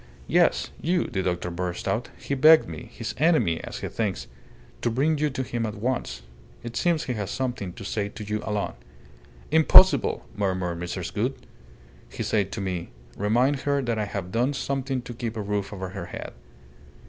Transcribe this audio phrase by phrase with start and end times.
[0.25, 2.09] "Yes, you!" the doctor burst out.
[2.17, 4.25] "He begged me his enemy, as he thinks
[4.81, 6.23] to bring you to him at once.
[6.63, 8.73] It seems he has something to say to you alone."
[9.51, 11.13] "Impossible!" murmured Mrs.
[11.13, 11.37] Gould.
[12.09, 15.71] "He said to me, 'Remind her that I have done something to keep a roof
[15.71, 16.33] over her head.